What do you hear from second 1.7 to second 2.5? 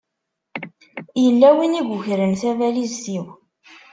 i yukren